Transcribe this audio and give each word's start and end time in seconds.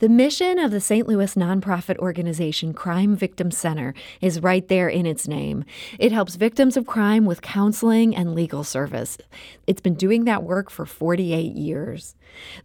The 0.00 0.08
mission 0.08 0.58
of 0.58 0.70
the 0.70 0.80
St. 0.80 1.06
Louis 1.06 1.34
nonprofit 1.34 1.98
organization 1.98 2.72
Crime 2.72 3.14
Victim 3.14 3.50
Center 3.50 3.92
is 4.22 4.40
right 4.40 4.66
there 4.66 4.88
in 4.88 5.04
its 5.04 5.28
name. 5.28 5.62
It 5.98 6.10
helps 6.10 6.36
victims 6.36 6.78
of 6.78 6.86
crime 6.86 7.26
with 7.26 7.42
counseling 7.42 8.16
and 8.16 8.34
legal 8.34 8.64
service. 8.64 9.18
It's 9.66 9.82
been 9.82 9.96
doing 9.96 10.24
that 10.24 10.42
work 10.42 10.70
for 10.70 10.86
48 10.86 11.54
years. 11.54 12.14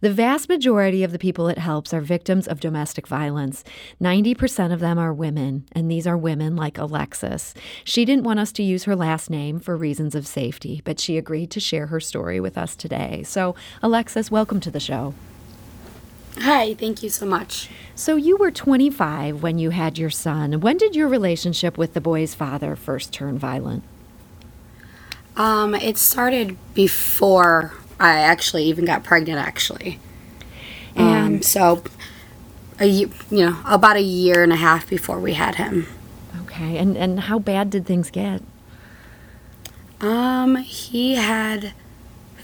The 0.00 0.14
vast 0.14 0.48
majority 0.48 1.04
of 1.04 1.12
the 1.12 1.18
people 1.18 1.46
it 1.48 1.58
helps 1.58 1.92
are 1.92 2.00
victims 2.00 2.48
of 2.48 2.58
domestic 2.58 3.06
violence. 3.06 3.64
90% 4.00 4.72
of 4.72 4.80
them 4.80 4.98
are 4.98 5.12
women, 5.12 5.66
and 5.72 5.90
these 5.90 6.06
are 6.06 6.16
women 6.16 6.56
like 6.56 6.78
Alexis. 6.78 7.52
She 7.84 8.06
didn't 8.06 8.24
want 8.24 8.40
us 8.40 8.52
to 8.52 8.62
use 8.62 8.84
her 8.84 8.96
last 8.96 9.28
name 9.28 9.60
for 9.60 9.76
reasons 9.76 10.14
of 10.14 10.26
safety, 10.26 10.80
but 10.86 10.98
she 10.98 11.18
agreed 11.18 11.50
to 11.50 11.60
share 11.60 11.88
her 11.88 12.00
story 12.00 12.40
with 12.40 12.56
us 12.56 12.74
today. 12.74 13.22
So, 13.24 13.54
Alexis, 13.82 14.30
welcome 14.30 14.58
to 14.60 14.70
the 14.70 14.80
show. 14.80 15.12
Hi, 16.38 16.74
thank 16.74 17.02
you 17.02 17.08
so 17.08 17.26
much. 17.26 17.68
So, 17.94 18.16
you 18.16 18.36
were 18.36 18.50
25 18.50 19.42
when 19.42 19.58
you 19.58 19.70
had 19.70 19.96
your 19.98 20.10
son. 20.10 20.60
When 20.60 20.76
did 20.76 20.94
your 20.94 21.08
relationship 21.08 21.78
with 21.78 21.94
the 21.94 22.00
boy's 22.00 22.34
father 22.34 22.76
first 22.76 23.12
turn 23.12 23.38
violent? 23.38 23.82
Um, 25.36 25.74
it 25.74 25.96
started 25.96 26.56
before 26.74 27.74
I 27.98 28.18
actually 28.18 28.64
even 28.64 28.84
got 28.84 29.02
pregnant, 29.02 29.38
actually. 29.38 29.98
Um, 30.96 31.42
so, 31.42 31.82
a, 32.80 32.86
you 32.86 33.10
know, 33.30 33.58
about 33.66 33.96
a 33.96 34.02
year 34.02 34.42
and 34.42 34.52
a 34.52 34.56
half 34.56 34.88
before 34.88 35.20
we 35.20 35.34
had 35.34 35.56
him. 35.56 35.86
Okay, 36.42 36.78
and, 36.78 36.96
and 36.96 37.20
how 37.20 37.38
bad 37.38 37.70
did 37.70 37.86
things 37.86 38.10
get? 38.10 38.42
Um, 40.00 40.56
he 40.56 41.14
had 41.14 41.72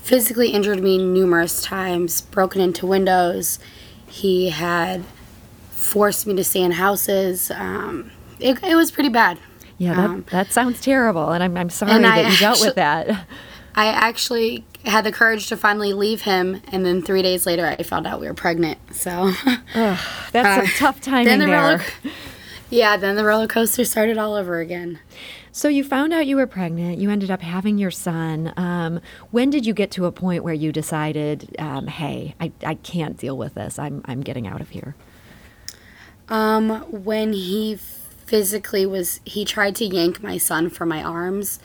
physically 0.03 0.51
injured 0.51 0.83
me 0.83 0.99
numerous 0.99 1.63
times, 1.63 2.21
broken 2.21 2.61
into 2.61 2.87
windows. 2.87 3.59
He 4.07 4.51
had 4.51 5.05
forced 5.71 6.27
me 6.27 6.35
to 6.37 6.45
stay 6.45 6.63
in 6.63 6.73
houses. 6.73 7.51
Um, 7.51 8.11
it, 8.39 8.63
it 8.63 8.75
was 8.75 8.91
pretty 8.91 9.09
bad. 9.09 9.39
Yeah, 9.79 9.95
that, 9.95 10.05
Um, 10.11 10.25
that 10.31 10.53
sounds 10.53 10.81
terrible, 10.81 11.31
and 11.33 11.43
I'm, 11.43 11.57
I'm 11.57 11.71
sorry 11.71 11.93
and 11.93 12.05
that 12.05 12.25
I 12.25 12.29
you 12.29 12.37
dealt 12.39 12.61
with 12.61 12.75
that. 12.77 13.27
I 13.75 13.87
actually 13.87 14.65
had 14.85 15.03
the 15.05 15.11
courage 15.13 15.49
to 15.49 15.57
finally 15.57 15.93
leave 15.93 16.23
him, 16.23 16.61
and 16.71 16.85
then 16.85 17.03
three 17.03 17.23
days 17.23 17.47
later, 17.47 17.65
I 17.67 17.83
found 17.83 18.07
out 18.07 18.21
we 18.21 18.27
were 18.29 18.35
pregnant. 18.35 18.79
So, 18.95 19.33
That's 19.75 20.35
Uh, 20.35 20.57
some 20.57 20.67
tough 20.77 21.01
timing 21.01 21.27
then 21.27 21.39
the 21.41 21.47
there. 21.47 21.61
roller, 21.61 21.83
yeah, 22.71 22.97
then 22.97 23.17
the 23.17 23.25
roller 23.25 23.47
coaster 23.49 23.85
started 23.85 24.19
all 24.19 24.35
over 24.35 24.61
again. 24.61 24.99
So 25.55 25.69
you 25.69 25.85
found 25.85 26.15
out 26.15 26.27
you 26.27 26.37
were 26.37 26.47
pregnant. 26.47 26.99
You 26.99 27.11
ended 27.11 27.31
up 27.31 27.43
having 27.43 27.77
your 27.77 27.91
son. 27.91 28.55
Um, 28.57 29.01
when 29.31 29.51
did 29.51 29.67
you 29.67 29.75
get 29.75 29.91
to 29.93 30.07
a 30.07 30.13
point 30.13 30.43
where 30.43 30.55
you 30.55 30.73
decided, 30.73 31.55
um, 31.59 31.87
"Hey, 31.87 32.35
I, 32.41 32.53
I 32.65 32.75
can't 32.77 33.19
deal 33.19 33.37
with 33.37 33.55
this. 33.55 33.79
I'm 33.79 34.01
I'm 34.07 34.23
getting 34.23 34.47
out 34.47 34.63
of 34.63 34.71
here." 34.71 34.97
Um, 36.29 36.81
when 36.91 37.35
he 37.35 37.77
physically 37.77 38.87
was, 38.87 39.21
he 39.27 39.45
tried 39.45 39.77
to 39.77 39.85
yank 39.85 40.23
my 40.23 40.39
son 40.39 40.71
from 40.71 40.89
my 40.89 41.03
arms. 41.03 41.61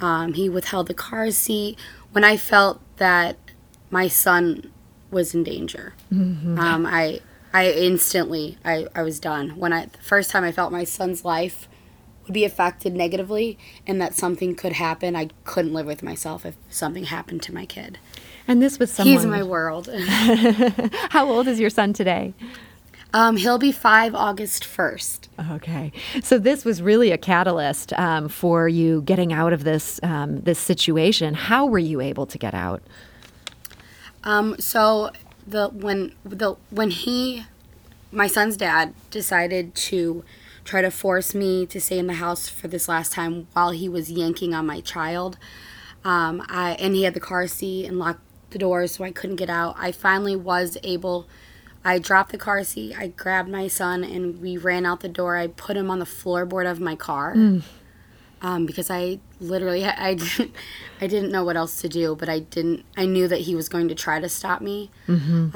Um, 0.00 0.32
he 0.32 0.48
withheld 0.48 0.86
the 0.86 0.94
car 0.94 1.30
seat 1.30 1.78
when 2.12 2.24
I 2.24 2.38
felt 2.38 2.80
that 2.96 3.36
my 3.90 4.08
son 4.08 4.72
was 5.10 5.34
in 5.34 5.44
danger. 5.44 5.94
Um, 6.58 6.86
I, 6.86 7.20
I 7.52 7.70
instantly, 7.70 8.58
I, 8.64 8.86
I 8.94 9.02
was 9.02 9.20
done. 9.20 9.56
When 9.56 9.72
I, 9.72 9.86
the 9.86 9.98
first 9.98 10.30
time 10.30 10.44
I 10.44 10.52
felt 10.52 10.72
my 10.72 10.84
son's 10.84 11.24
life 11.24 11.68
would 12.26 12.34
be 12.34 12.44
affected 12.44 12.94
negatively 12.94 13.58
and 13.86 14.00
that 14.00 14.14
something 14.14 14.54
could 14.54 14.72
happen, 14.74 15.16
I 15.16 15.30
couldn't 15.44 15.72
live 15.72 15.86
with 15.86 16.02
myself 16.02 16.44
if 16.44 16.56
something 16.68 17.04
happened 17.04 17.42
to 17.42 17.54
my 17.54 17.66
kid. 17.66 17.98
And 18.48 18.62
this 18.62 18.78
was 18.78 18.92
someone. 18.92 19.16
He's 19.16 19.26
my 19.26 19.42
world. 19.42 19.88
How 21.10 21.28
old 21.28 21.48
is 21.48 21.58
your 21.58 21.70
son 21.70 21.92
today? 21.92 22.34
um, 23.16 23.36
he'll 23.36 23.58
be 23.58 23.72
five 23.72 24.14
August 24.14 24.64
1st. 24.64 25.28
Okay, 25.52 25.90
so 26.22 26.38
this 26.38 26.64
was 26.64 26.82
really 26.82 27.12
a 27.12 27.18
catalyst 27.18 27.92
um, 27.94 28.28
for 28.28 28.68
you 28.68 29.00
getting 29.02 29.32
out 29.32 29.52
of 29.52 29.64
this 29.64 29.98
um, 30.02 30.40
this 30.42 30.58
situation. 30.58 31.34
How 31.34 31.64
were 31.64 31.78
you 31.78 32.00
able 32.00 32.26
to 32.26 32.36
get 32.36 32.52
out? 32.52 32.82
Um, 34.24 34.56
so 34.58 35.10
the 35.46 35.68
when 35.68 36.12
the 36.24 36.56
when 36.70 36.90
he, 36.90 37.44
my 38.12 38.26
son's 38.26 38.56
dad, 38.56 38.92
decided 39.10 39.74
to 39.74 40.22
try 40.66 40.82
to 40.82 40.90
force 40.90 41.34
me 41.34 41.64
to 41.66 41.80
stay 41.80 41.98
in 41.98 42.08
the 42.08 42.14
house 42.14 42.48
for 42.48 42.68
this 42.68 42.88
last 42.88 43.12
time 43.12 43.46
while 43.52 43.70
he 43.70 43.88
was 43.88 44.10
yanking 44.10 44.52
on 44.52 44.66
my 44.66 44.80
child, 44.80 45.38
um, 46.04 46.44
I 46.48 46.72
and 46.78 46.94
he 46.94 47.04
had 47.04 47.14
the 47.14 47.20
car 47.20 47.46
seat 47.46 47.86
and 47.86 47.98
locked 47.98 48.20
the 48.50 48.58
door 48.58 48.86
so 48.86 49.04
I 49.04 49.10
couldn't 49.12 49.36
get 49.36 49.48
out. 49.48 49.76
I 49.78 49.92
finally 49.92 50.36
was 50.36 50.76
able. 50.82 51.26
I 51.84 51.98
dropped 52.00 52.32
the 52.32 52.38
car 52.38 52.64
seat. 52.64 52.94
I 52.98 53.08
grabbed 53.08 53.48
my 53.48 53.68
son 53.68 54.02
and 54.04 54.40
we 54.40 54.56
ran 54.56 54.84
out 54.84 55.00
the 55.00 55.08
door. 55.08 55.36
I 55.36 55.46
put 55.46 55.76
him 55.76 55.88
on 55.90 56.00
the 56.00 56.04
floorboard 56.04 56.68
of 56.70 56.80
my 56.80 56.96
car 56.96 57.32
um, 58.42 58.66
because 58.66 58.90
I 58.90 59.20
literally 59.40 59.84
I, 59.84 59.94
I 60.10 60.14
didn't 60.14 60.52
I 61.00 61.06
didn't 61.06 61.30
know 61.30 61.44
what 61.44 61.56
else 61.56 61.80
to 61.82 61.88
do, 61.88 62.16
but 62.16 62.28
I 62.28 62.40
didn't 62.40 62.84
I 62.96 63.06
knew 63.06 63.28
that 63.28 63.40
he 63.40 63.54
was 63.54 63.68
going 63.68 63.88
to 63.88 63.94
try 63.94 64.18
to 64.20 64.28
stop 64.28 64.60
me. 64.60 64.90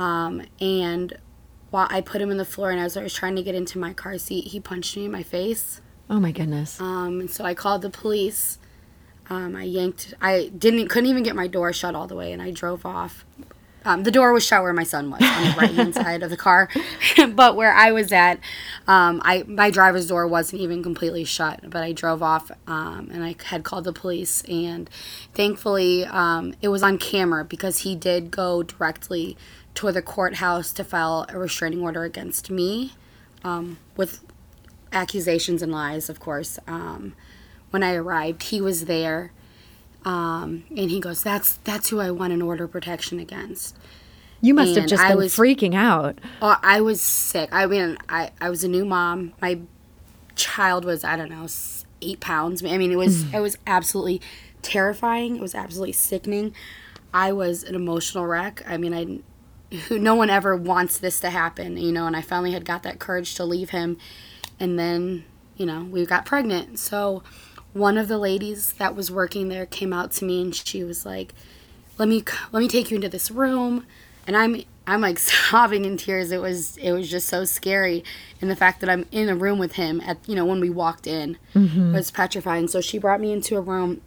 Um, 0.00 0.42
and 0.60 1.16
while 1.70 1.86
I 1.90 2.00
put 2.00 2.20
him 2.20 2.30
in 2.30 2.36
the 2.36 2.44
floor, 2.44 2.70
and 2.70 2.80
as 2.80 2.96
I 2.96 3.02
was 3.02 3.14
trying 3.14 3.36
to 3.36 3.42
get 3.42 3.54
into 3.54 3.78
my 3.78 3.92
car 3.92 4.18
seat, 4.18 4.48
he 4.48 4.60
punched 4.60 4.96
me 4.96 5.04
in 5.04 5.12
my 5.12 5.22
face. 5.22 5.80
Oh 6.08 6.18
my 6.18 6.32
goodness! 6.32 6.80
Um, 6.80 7.20
and 7.20 7.30
so 7.30 7.44
I 7.44 7.54
called 7.54 7.82
the 7.82 7.90
police. 7.90 8.58
Um, 9.28 9.54
I 9.54 9.62
yanked. 9.62 10.14
I 10.20 10.50
didn't 10.56 10.88
couldn't 10.88 11.08
even 11.08 11.22
get 11.22 11.36
my 11.36 11.46
door 11.46 11.72
shut 11.72 11.94
all 11.94 12.06
the 12.06 12.16
way, 12.16 12.32
and 12.32 12.42
I 12.42 12.50
drove 12.50 12.84
off. 12.84 13.24
Um, 13.84 14.02
the 14.02 14.10
door 14.10 14.32
was 14.32 14.44
shut 14.44 14.62
where 14.62 14.72
my 14.72 14.84
son 14.84 15.10
was 15.10 15.22
on 15.22 15.44
the 15.44 15.54
right 15.56 15.70
hand 15.70 15.94
side 16.06 16.22
of 16.22 16.30
the 16.30 16.36
car, 16.36 16.68
but 17.34 17.56
where 17.56 17.72
I 17.72 17.92
was 17.92 18.12
at, 18.12 18.40
um, 18.86 19.22
I 19.24 19.44
my 19.46 19.70
driver's 19.70 20.06
door 20.08 20.26
wasn't 20.26 20.62
even 20.62 20.82
completely 20.82 21.24
shut. 21.24 21.70
But 21.70 21.82
I 21.82 21.92
drove 21.92 22.22
off, 22.22 22.50
um, 22.66 23.08
and 23.12 23.24
I 23.24 23.36
had 23.44 23.64
called 23.64 23.84
the 23.84 23.92
police, 23.92 24.42
and 24.42 24.90
thankfully 25.34 26.04
um, 26.04 26.54
it 26.60 26.68
was 26.68 26.82
on 26.82 26.98
camera 26.98 27.44
because 27.44 27.78
he 27.78 27.94
did 27.96 28.30
go 28.30 28.62
directly 28.62 29.36
to 29.74 29.92
the 29.92 30.02
courthouse 30.02 30.72
to 30.72 30.84
file 30.84 31.26
a 31.28 31.38
restraining 31.38 31.82
order 31.82 32.04
against 32.04 32.50
me, 32.50 32.92
um, 33.44 33.78
with 33.96 34.20
accusations 34.92 35.62
and 35.62 35.72
lies, 35.72 36.08
of 36.08 36.20
course. 36.20 36.58
Um, 36.66 37.14
when 37.70 37.82
I 37.82 37.94
arrived, 37.94 38.44
he 38.44 38.60
was 38.60 38.86
there, 38.86 39.32
um, 40.04 40.64
and 40.70 40.90
he 40.90 41.00
goes, 41.00 41.22
"That's 41.22 41.56
that's 41.64 41.88
who 41.90 42.00
I 42.00 42.10
want 42.10 42.32
an 42.32 42.42
order 42.42 42.66
protection 42.66 43.18
against." 43.18 43.76
You 44.42 44.54
must 44.54 44.70
have 44.70 44.78
and 44.84 44.88
just 44.88 45.02
I 45.02 45.08
been 45.10 45.18
was- 45.18 45.36
freaking 45.36 45.74
out. 45.74 46.18
Oh, 46.40 46.56
I 46.62 46.80
was 46.80 47.00
sick. 47.00 47.50
I 47.52 47.66
mean, 47.66 47.98
I 48.08 48.30
I 48.40 48.48
was 48.50 48.64
a 48.64 48.68
new 48.68 48.84
mom. 48.84 49.32
My 49.42 49.60
child 50.34 50.84
was 50.84 51.04
I 51.04 51.16
don't 51.16 51.30
know 51.30 51.46
eight 52.02 52.20
pounds. 52.20 52.64
I 52.64 52.78
mean, 52.78 52.90
it 52.92 52.96
was 52.96 53.32
it 53.34 53.40
was 53.40 53.58
absolutely 53.66 54.20
terrifying. 54.62 55.36
It 55.36 55.42
was 55.42 55.54
absolutely 55.54 55.92
sickening. 55.92 56.54
I 57.12 57.32
was 57.32 57.64
an 57.64 57.74
emotional 57.74 58.26
wreck. 58.26 58.62
I 58.66 58.76
mean, 58.76 58.94
I 58.94 59.20
no 59.94 60.14
one 60.14 60.30
ever 60.30 60.56
wants 60.56 60.98
this 60.98 61.20
to 61.20 61.30
happen, 61.30 61.76
you 61.76 61.92
know. 61.92 62.06
And 62.06 62.16
I 62.16 62.22
finally 62.22 62.52
had 62.52 62.64
got 62.64 62.82
that 62.84 62.98
courage 62.98 63.34
to 63.34 63.44
leave 63.44 63.70
him, 63.70 63.98
and 64.58 64.78
then 64.78 65.24
you 65.56 65.66
know 65.66 65.84
we 65.84 66.06
got 66.06 66.24
pregnant. 66.24 66.78
So 66.78 67.22
one 67.72 67.96
of 67.96 68.08
the 68.08 68.18
ladies 68.18 68.72
that 68.74 68.96
was 68.96 69.10
working 69.10 69.48
there 69.48 69.66
came 69.66 69.92
out 69.92 70.12
to 70.12 70.24
me 70.24 70.42
and 70.42 70.54
she 70.54 70.82
was 70.84 71.06
like, 71.06 71.34
"Let 71.98 72.08
me 72.08 72.24
let 72.52 72.60
me 72.60 72.68
take 72.68 72.90
you 72.90 72.96
into 72.96 73.08
this 73.08 73.30
room." 73.30 73.86
And 74.26 74.36
I'm 74.36 74.62
I'm 74.86 75.00
like 75.00 75.18
sobbing 75.50 75.84
in 75.84 75.96
tears. 75.96 76.32
It 76.32 76.40
was 76.40 76.76
it 76.78 76.92
was 76.92 77.10
just 77.10 77.28
so 77.28 77.44
scary, 77.44 78.04
and 78.40 78.50
the 78.50 78.56
fact 78.56 78.80
that 78.80 78.90
I'm 78.90 79.06
in 79.12 79.28
a 79.28 79.36
room 79.36 79.58
with 79.58 79.72
him 79.72 80.00
at 80.00 80.18
you 80.28 80.34
know 80.34 80.44
when 80.44 80.60
we 80.60 80.70
walked 80.70 81.06
in 81.06 81.38
mm-hmm. 81.54 81.92
was 81.92 82.10
petrifying. 82.10 82.68
So 82.68 82.80
she 82.80 82.98
brought 82.98 83.20
me 83.20 83.32
into 83.32 83.56
a 83.56 83.60
room, 83.60 84.00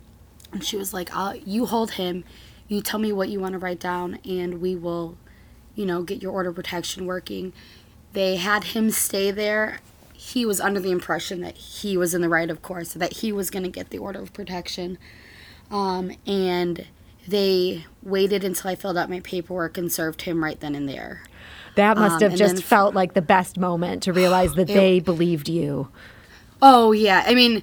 and 0.52 0.64
she 0.64 0.78
was 0.78 0.94
like, 0.94 1.16
I'll, 1.16 1.36
"You 1.36 1.66
hold 1.66 1.92
him, 1.92 2.24
you 2.68 2.82
tell 2.82 3.00
me 3.00 3.14
what 3.14 3.30
you 3.30 3.40
want 3.40 3.54
to 3.54 3.60
write 3.60 3.80
down, 3.80 4.20
and 4.26 4.62
we 4.62 4.76
will, 4.76 5.18
you 5.76 5.86
know, 5.86 6.04
get 6.04 6.22
your 6.22 6.32
order 6.32 6.52
protection 6.52 7.06
working." 7.06 7.54
They 8.12 8.36
had 8.36 8.66
him 8.66 8.92
stay 8.92 9.32
there. 9.32 9.80
He 10.26 10.46
was 10.46 10.62
under 10.62 10.80
the 10.80 10.92
impression 10.92 11.42
that 11.42 11.58
he 11.58 11.98
was 11.98 12.14
in 12.14 12.22
the 12.22 12.30
right, 12.30 12.50
of 12.50 12.62
course, 12.62 12.94
that 12.94 13.14
he 13.18 13.34
was 13.34 13.50
going 13.50 13.64
to 13.64 13.70
get 13.70 13.90
the 13.90 13.98
order 13.98 14.22
of 14.22 14.32
protection, 14.32 14.98
um, 15.70 16.12
and 16.26 16.86
they 17.28 17.86
waited 18.02 18.44
until 18.44 18.72
I 18.72 18.76
filled 18.76 18.98
out 18.98 19.10
my 19.10 19.20
paperwork 19.20 19.78
and 19.78 19.92
served 19.92 20.22
him 20.24 20.42
right 20.44 20.58
then 20.60 20.76
and 20.76 20.88
there. 20.88 21.24
That 21.76 21.98
must 21.98 22.16
Um, 22.16 22.22
have 22.22 22.32
and 22.32 22.38
just 22.38 22.64
felt 22.64 22.96
like 22.96 23.16
the 23.16 23.22
best 23.22 23.58
moment 23.58 24.04
to 24.04 24.14
realize 24.14 24.54
that 24.56 24.68
they 24.68 25.00
believed 25.02 25.50
you. 25.50 25.90
Oh 26.62 26.94
yeah, 26.94 27.24
I 27.28 27.36
mean, 27.36 27.62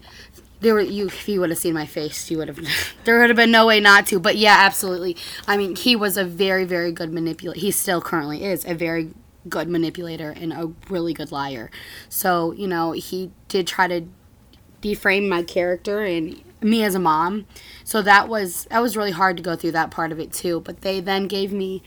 there 0.60 0.74
were 0.74 0.82
you. 0.82 1.06
If 1.06 1.26
you 1.28 1.40
would 1.40 1.48
have 1.48 1.58
seen 1.58 1.72
my 1.72 1.86
face, 1.86 2.30
you 2.30 2.36
would 2.38 2.48
have. 2.48 2.60
there 3.04 3.20
would 3.20 3.30
have 3.30 3.36
been 3.36 3.50
no 3.50 3.66
way 3.66 3.80
not 3.80 4.06
to. 4.08 4.20
But 4.20 4.36
yeah, 4.36 4.56
absolutely. 4.58 5.16
I 5.48 5.56
mean, 5.56 5.76
he 5.76 5.96
was 5.96 6.18
a 6.18 6.24
very, 6.24 6.64
very 6.66 6.92
good 6.92 7.10
manipulator. 7.10 7.58
He 7.58 7.70
still 7.70 8.02
currently 8.02 8.44
is 8.44 8.66
a 8.66 8.74
very 8.74 9.10
good 9.48 9.68
manipulator 9.68 10.30
and 10.30 10.52
a 10.52 10.72
really 10.88 11.12
good 11.12 11.32
liar. 11.32 11.70
So 12.08 12.52
you 12.52 12.66
know, 12.66 12.92
he 12.92 13.30
did 13.48 13.66
try 13.66 13.88
to 13.88 14.06
deframe 14.80 15.28
my 15.28 15.42
character, 15.42 16.04
and 16.04 16.42
me 16.62 16.82
as 16.82 16.94
a 16.94 16.98
mom. 16.98 17.46
So 17.84 18.02
that 18.02 18.28
was 18.28 18.66
that 18.70 18.80
was 18.80 18.96
really 18.96 19.12
hard 19.12 19.36
to 19.36 19.42
go 19.42 19.56
through 19.56 19.72
that 19.72 19.90
part 19.90 20.12
of 20.12 20.20
it 20.20 20.32
too. 20.32 20.60
But 20.60 20.82
they 20.82 21.00
then 21.00 21.26
gave 21.26 21.52
me 21.52 21.82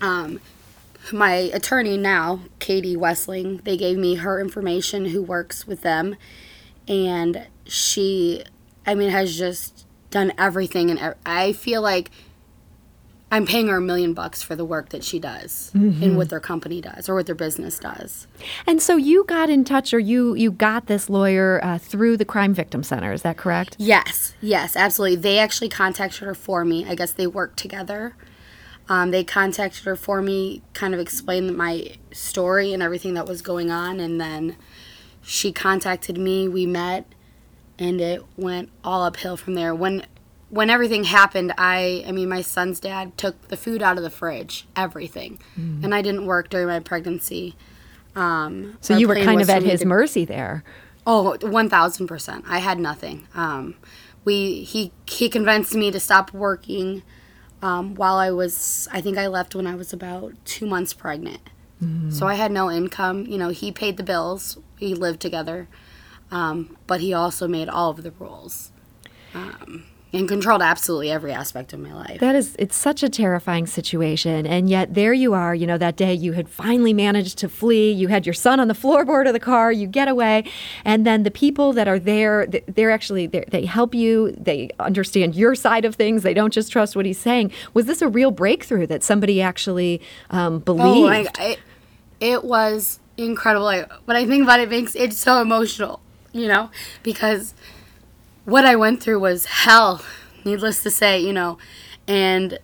um, 0.00 0.40
my 1.12 1.32
attorney 1.32 1.96
now, 1.96 2.40
Katie 2.58 2.96
Wessling. 2.96 3.64
They 3.64 3.76
gave 3.76 3.96
me 3.96 4.16
her 4.16 4.40
information, 4.40 5.06
who 5.06 5.22
works 5.22 5.66
with 5.66 5.82
them, 5.82 6.16
and 6.86 7.46
she, 7.66 8.44
I 8.86 8.94
mean, 8.94 9.10
has 9.10 9.36
just 9.36 9.86
done 10.10 10.32
everything. 10.38 10.90
And 10.90 11.14
I 11.24 11.52
feel 11.52 11.82
like 11.82 12.10
I'm 13.32 13.46
paying 13.46 13.68
her 13.68 13.76
a 13.76 13.80
million 13.80 14.12
bucks 14.12 14.42
for 14.42 14.56
the 14.56 14.64
work 14.64 14.88
that 14.88 15.04
she 15.04 15.20
does 15.20 15.70
mm-hmm. 15.72 16.02
and 16.02 16.16
what 16.16 16.30
their 16.30 16.40
company 16.40 16.80
does 16.80 17.08
or 17.08 17.14
what 17.14 17.26
their 17.26 17.34
business 17.36 17.78
does. 17.78 18.26
And 18.66 18.82
so 18.82 18.96
you 18.96 19.24
got 19.24 19.48
in 19.48 19.64
touch, 19.64 19.94
or 19.94 20.00
you 20.00 20.34
you 20.34 20.50
got 20.50 20.86
this 20.86 21.08
lawyer 21.08 21.60
uh, 21.62 21.78
through 21.78 22.16
the 22.16 22.24
Crime 22.24 22.52
Victim 22.54 22.82
Center. 22.82 23.12
Is 23.12 23.22
that 23.22 23.36
correct? 23.36 23.76
Yes, 23.78 24.34
yes, 24.40 24.74
absolutely. 24.74 25.16
They 25.16 25.38
actually 25.38 25.68
contacted 25.68 26.22
her 26.22 26.34
for 26.34 26.64
me. 26.64 26.84
I 26.86 26.94
guess 26.96 27.12
they 27.12 27.26
worked 27.26 27.56
together. 27.56 28.16
Um, 28.88 29.12
they 29.12 29.22
contacted 29.22 29.84
her 29.84 29.94
for 29.94 30.20
me, 30.20 30.62
kind 30.74 30.94
of 30.94 30.98
explained 30.98 31.56
my 31.56 31.92
story 32.10 32.72
and 32.72 32.82
everything 32.82 33.14
that 33.14 33.28
was 33.28 33.40
going 33.40 33.70
on, 33.70 34.00
and 34.00 34.20
then 34.20 34.56
she 35.22 35.52
contacted 35.52 36.18
me. 36.18 36.48
We 36.48 36.66
met, 36.66 37.06
and 37.78 38.00
it 38.00 38.24
went 38.36 38.70
all 38.82 39.04
uphill 39.04 39.36
from 39.36 39.54
there. 39.54 39.72
When 39.72 40.04
when 40.50 40.68
everything 40.68 41.04
happened, 41.04 41.54
I 41.56 42.04
I 42.06 42.12
mean 42.12 42.28
my 42.28 42.42
son's 42.42 42.80
dad 42.80 43.16
took 43.16 43.48
the 43.48 43.56
food 43.56 43.82
out 43.82 43.96
of 43.96 44.02
the 44.02 44.10
fridge, 44.10 44.66
everything, 44.76 45.38
mm. 45.58 45.82
and 45.82 45.94
I 45.94 46.02
didn't 46.02 46.26
work 46.26 46.50
during 46.50 46.66
my 46.66 46.80
pregnancy. 46.80 47.56
Um, 48.16 48.76
so 48.80 48.96
you 48.96 49.08
were 49.08 49.14
kind 49.14 49.40
of 49.40 49.48
at 49.48 49.62
his 49.62 49.80
to, 49.80 49.86
mercy 49.86 50.24
there. 50.24 50.64
Oh, 51.06 51.36
one 51.40 51.70
thousand 51.70 52.08
percent. 52.08 52.44
I 52.48 52.58
had 52.58 52.78
nothing. 52.78 53.26
Um, 53.34 53.76
we 54.24 54.62
he 54.62 54.92
he 55.06 55.28
convinced 55.28 55.74
me 55.74 55.90
to 55.92 56.00
stop 56.00 56.32
working 56.32 57.02
um, 57.62 57.94
while 57.94 58.16
I 58.16 58.30
was. 58.30 58.88
I 58.92 59.00
think 59.00 59.16
I 59.16 59.28
left 59.28 59.54
when 59.54 59.66
I 59.66 59.76
was 59.76 59.92
about 59.92 60.34
two 60.44 60.66
months 60.66 60.92
pregnant. 60.92 61.40
Mm. 61.82 62.12
So 62.12 62.26
I 62.26 62.34
had 62.34 62.52
no 62.52 62.70
income. 62.70 63.24
You 63.26 63.38
know, 63.38 63.48
he 63.50 63.72
paid 63.72 63.96
the 63.96 64.02
bills. 64.02 64.58
We 64.80 64.94
lived 64.94 65.20
together, 65.20 65.68
um, 66.30 66.76
but 66.86 67.00
he 67.00 67.14
also 67.14 67.46
made 67.46 67.68
all 67.68 67.90
of 67.90 68.02
the 68.02 68.10
rules. 68.10 68.72
Um, 69.32 69.84
and 70.12 70.28
controlled 70.28 70.60
absolutely 70.60 71.10
every 71.10 71.32
aspect 71.32 71.72
of 71.72 71.78
my 71.78 71.92
life. 71.92 72.18
That 72.18 72.34
is, 72.34 72.56
it's 72.58 72.76
such 72.76 73.02
a 73.02 73.08
terrifying 73.08 73.66
situation. 73.66 74.46
And 74.46 74.68
yet, 74.68 74.94
there 74.94 75.12
you 75.12 75.34
are, 75.34 75.54
you 75.54 75.66
know, 75.66 75.78
that 75.78 75.96
day 75.96 76.12
you 76.12 76.32
had 76.32 76.48
finally 76.48 76.92
managed 76.92 77.38
to 77.38 77.48
flee. 77.48 77.92
You 77.92 78.08
had 78.08 78.26
your 78.26 78.32
son 78.32 78.58
on 78.58 78.68
the 78.68 78.74
floorboard 78.74 79.28
of 79.28 79.32
the 79.32 79.40
car, 79.40 79.70
you 79.70 79.86
get 79.86 80.08
away. 80.08 80.44
And 80.84 81.06
then 81.06 81.22
the 81.22 81.30
people 81.30 81.72
that 81.74 81.86
are 81.86 81.98
there, 81.98 82.46
they're 82.46 82.90
actually, 82.90 83.28
they're, 83.28 83.44
they 83.48 83.64
help 83.66 83.94
you, 83.94 84.32
they 84.32 84.70
understand 84.80 85.36
your 85.36 85.54
side 85.54 85.84
of 85.84 85.94
things, 85.94 86.22
they 86.22 86.34
don't 86.34 86.52
just 86.52 86.72
trust 86.72 86.96
what 86.96 87.06
he's 87.06 87.18
saying. 87.18 87.52
Was 87.74 87.86
this 87.86 88.02
a 88.02 88.08
real 88.08 88.32
breakthrough 88.32 88.86
that 88.88 89.04
somebody 89.04 89.40
actually 89.40 90.00
um, 90.30 90.58
believed? 90.58 91.30
Oh, 91.38 91.42
I, 91.42 91.56
it 92.20 92.44
was 92.44 92.98
incredible. 93.16 93.68
I, 93.68 93.86
when 94.06 94.16
I 94.16 94.26
think 94.26 94.42
about 94.42 94.58
it, 94.58 94.64
it 94.64 94.70
makes 94.70 94.96
it 94.96 95.12
so 95.12 95.40
emotional, 95.40 96.00
you 96.32 96.48
know, 96.48 96.70
because 97.02 97.54
what 98.50 98.64
I 98.64 98.76
went 98.76 99.02
through 99.02 99.20
was 99.20 99.44
hell, 99.46 100.02
needless 100.44 100.82
to 100.82 100.90
say, 100.90 101.20
you 101.20 101.32
know, 101.32 101.58
and 102.08 102.58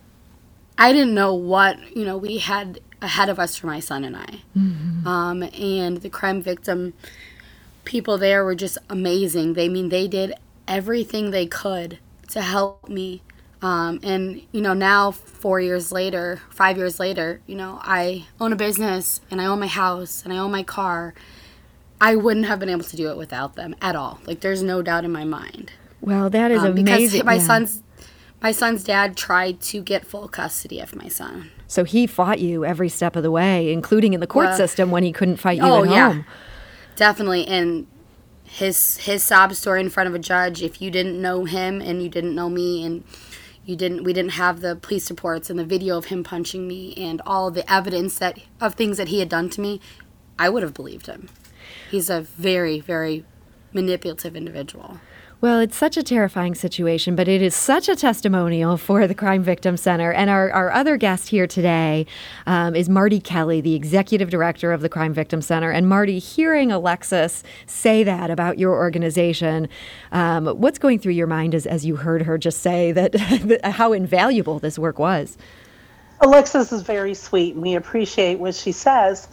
I 0.76 0.92
didn't 0.92 1.14
know 1.14 1.32
what, 1.34 1.78
you 1.96 2.04
know, 2.04 2.16
we 2.16 2.38
had 2.38 2.80
ahead 3.00 3.28
of 3.28 3.38
us 3.38 3.56
for 3.56 3.66
my 3.66 3.80
son 3.80 4.04
and 4.04 4.16
I. 4.16 4.40
Mm-hmm. 4.56 5.06
Um, 5.06 5.42
and 5.42 5.98
the 5.98 6.10
crime 6.10 6.42
victim 6.42 6.94
people 7.84 8.18
there 8.18 8.44
were 8.44 8.54
just 8.54 8.76
amazing. 8.90 9.54
They 9.54 9.66
I 9.66 9.68
mean 9.68 9.88
they 9.88 10.06
did 10.08 10.34
everything 10.68 11.30
they 11.30 11.46
could 11.46 11.98
to 12.28 12.42
help 12.42 12.88
me. 12.88 13.22
Um, 13.62 14.00
and 14.02 14.42
you 14.52 14.60
know 14.60 14.74
now 14.74 15.12
four 15.12 15.60
years 15.60 15.90
later, 15.90 16.42
five 16.50 16.76
years 16.76 17.00
later, 17.00 17.40
you 17.46 17.54
know 17.54 17.78
I 17.82 18.26
own 18.38 18.52
a 18.52 18.56
business 18.56 19.22
and 19.30 19.40
I 19.40 19.46
own 19.46 19.60
my 19.60 19.68
house 19.68 20.22
and 20.22 20.32
I 20.32 20.38
own 20.38 20.50
my 20.50 20.62
car 20.62 21.14
I 22.00 22.16
wouldn't 22.16 22.46
have 22.46 22.58
been 22.58 22.68
able 22.68 22.84
to 22.84 22.96
do 22.96 23.10
it 23.10 23.16
without 23.16 23.54
them 23.54 23.74
at 23.80 23.96
all. 23.96 24.20
Like 24.26 24.40
there's 24.40 24.62
no 24.62 24.82
doubt 24.82 25.04
in 25.04 25.12
my 25.12 25.24
mind. 25.24 25.72
Well, 26.00 26.30
that 26.30 26.50
is 26.50 26.60
um, 26.60 26.72
amazing. 26.72 27.20
Because 27.20 27.24
my 27.24 27.34
yeah. 27.34 27.40
son's 27.40 27.82
my 28.42 28.52
son's 28.52 28.84
dad 28.84 29.16
tried 29.16 29.60
to 29.62 29.82
get 29.82 30.06
full 30.06 30.28
custody 30.28 30.80
of 30.80 30.94
my 30.94 31.08
son. 31.08 31.50
So 31.66 31.84
he 31.84 32.06
fought 32.06 32.38
you 32.38 32.64
every 32.64 32.88
step 32.88 33.16
of 33.16 33.22
the 33.22 33.30
way, 33.30 33.72
including 33.72 34.12
in 34.12 34.20
the 34.20 34.26
court 34.26 34.46
well, 34.46 34.56
system 34.56 34.90
when 34.90 35.02
he 35.02 35.12
couldn't 35.12 35.38
fight 35.38 35.58
you 35.58 35.64
oh, 35.64 35.84
at 35.84 35.90
yeah. 35.90 36.12
home. 36.12 36.24
Definitely. 36.96 37.46
And 37.46 37.86
his 38.44 38.98
his 38.98 39.24
sob 39.24 39.54
story 39.54 39.80
in 39.80 39.90
front 39.90 40.08
of 40.08 40.14
a 40.14 40.18
judge, 40.18 40.62
if 40.62 40.80
you 40.80 40.90
didn't 40.90 41.20
know 41.20 41.44
him 41.44 41.80
and 41.80 42.02
you 42.02 42.08
didn't 42.08 42.34
know 42.34 42.48
me 42.48 42.84
and 42.84 43.04
you 43.64 43.74
didn't 43.74 44.04
we 44.04 44.12
didn't 44.12 44.32
have 44.32 44.60
the 44.60 44.76
police 44.76 45.10
reports 45.10 45.50
and 45.50 45.58
the 45.58 45.64
video 45.64 45.96
of 45.96 46.06
him 46.06 46.22
punching 46.22 46.68
me 46.68 46.94
and 46.96 47.20
all 47.26 47.50
the 47.50 47.70
evidence 47.70 48.18
that 48.18 48.38
of 48.60 48.74
things 48.74 48.96
that 48.98 49.08
he 49.08 49.18
had 49.18 49.28
done 49.28 49.50
to 49.50 49.60
me, 49.60 49.80
I 50.38 50.48
would 50.50 50.62
have 50.62 50.74
believed 50.74 51.06
him. 51.06 51.28
He's 51.90 52.10
a 52.10 52.20
very, 52.20 52.80
very 52.80 53.24
manipulative 53.72 54.36
individual. 54.36 55.00
Well, 55.38 55.60
it's 55.60 55.76
such 55.76 55.98
a 55.98 56.02
terrifying 56.02 56.54
situation, 56.54 57.14
but 57.14 57.28
it 57.28 57.42
is 57.42 57.54
such 57.54 57.90
a 57.90 57.94
testimonial 57.94 58.78
for 58.78 59.06
the 59.06 59.14
Crime 59.14 59.42
Victim 59.42 59.76
Center. 59.76 60.10
And 60.10 60.30
our, 60.30 60.50
our 60.50 60.72
other 60.72 60.96
guest 60.96 61.28
here 61.28 61.46
today 61.46 62.06
um, 62.46 62.74
is 62.74 62.88
Marty 62.88 63.20
Kelly, 63.20 63.60
the 63.60 63.74
executive 63.74 64.30
director 64.30 64.72
of 64.72 64.80
the 64.80 64.88
Crime 64.88 65.12
Victim 65.12 65.42
Center. 65.42 65.70
And 65.70 65.90
Marty, 65.90 66.18
hearing 66.18 66.72
Alexis 66.72 67.42
say 67.66 68.02
that 68.02 68.30
about 68.30 68.58
your 68.58 68.74
organization, 68.76 69.68
um, 70.10 70.46
what's 70.46 70.78
going 70.78 70.98
through 70.98 71.12
your 71.12 71.26
mind 71.26 71.54
as, 71.54 71.66
as 71.66 71.84
you 71.84 71.96
heard 71.96 72.22
her 72.22 72.38
just 72.38 72.62
say 72.62 72.90
that, 72.92 73.12
that 73.42 73.60
how 73.72 73.92
invaluable 73.92 74.58
this 74.58 74.78
work 74.78 74.98
was? 74.98 75.36
Alexis 76.22 76.72
is 76.72 76.80
very 76.80 77.12
sweet, 77.12 77.54
and 77.54 77.62
we 77.62 77.74
appreciate 77.74 78.38
what 78.38 78.54
she 78.54 78.72
says. 78.72 79.28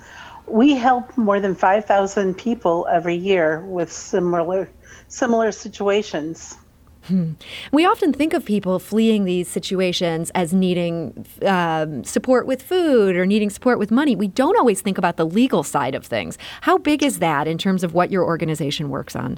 We 0.48 0.74
help 0.76 1.18
more 1.18 1.40
than 1.40 1.56
5,000 1.56 2.38
people 2.38 2.88
every 2.92 3.16
year 3.16 3.62
with 3.62 3.92
similar 3.92 4.70
similar 5.08 5.52
situations. 5.52 6.58
Hmm. 7.04 7.34
We 7.72 7.86
often 7.86 8.14
think 8.14 8.34
of 8.34 8.46
people 8.46 8.80
fleeing 8.80 9.26
these 9.26 9.50
situations 9.50 10.32
as 10.34 10.54
needing 10.54 11.26
um, 11.46 12.04
support 12.06 12.48
with 12.48 12.62
food 12.62 13.18
or 13.18 13.26
needing 13.26 13.50
support 13.50 13.78
with 13.78 13.92
money. 13.92 14.16
We 14.16 14.30
don't 14.30 14.58
always 14.58 14.82
think 14.82 14.98
about 14.98 15.18
the 15.18 15.26
legal 15.26 15.64
side 15.64 15.96
of 15.96 16.06
things. 16.06 16.38
How 16.62 16.78
big 16.78 17.04
is 17.04 17.20
that 17.20 17.48
in 17.48 17.58
terms 17.58 17.84
of 17.84 17.94
what 17.94 18.10
your 18.10 18.24
organization 18.24 18.90
works 18.90 19.16
on? 19.16 19.38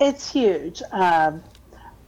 It's 0.00 0.32
huge. 0.32 0.82
Um, 0.90 1.42